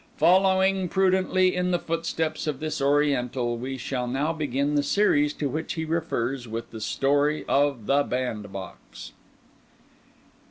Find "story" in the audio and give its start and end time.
6.81-7.45